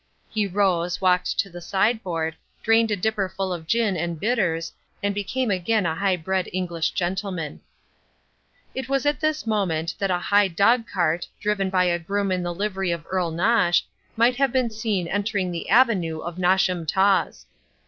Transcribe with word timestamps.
He 0.31 0.47
rose, 0.47 0.99
walked 0.99 1.37
to 1.37 1.47
the 1.47 1.61
sideboard, 1.61 2.35
drained 2.63 2.89
a 2.89 2.95
dipper 2.95 3.29
full 3.29 3.53
of 3.53 3.67
gin 3.67 3.95
and 3.95 4.19
bitters, 4.19 4.73
and 5.03 5.13
became 5.13 5.51
again 5.51 5.85
a 5.85 5.93
high 5.93 6.15
bred 6.15 6.49
English 6.51 6.93
gentleman. 6.93 7.61
It 8.73 8.89
was 8.89 9.05
at 9.05 9.19
this 9.19 9.45
moment 9.45 9.93
that 9.99 10.09
a 10.09 10.17
high 10.17 10.47
dogcart, 10.47 11.27
driven 11.39 11.69
by 11.69 11.83
a 11.83 11.99
groom 11.99 12.31
in 12.31 12.41
the 12.41 12.51
livery 12.51 12.89
of 12.89 13.05
Earl 13.11 13.29
Nosh, 13.31 13.83
might 14.17 14.37
have 14.37 14.51
been 14.51 14.71
seen 14.71 15.07
entering 15.07 15.51
the 15.51 15.69
avenue 15.69 16.17
of 16.17 16.39
Nosham 16.39 16.87
Taws. 16.87 17.45